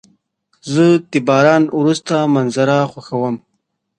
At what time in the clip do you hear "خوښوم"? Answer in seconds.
2.91-3.35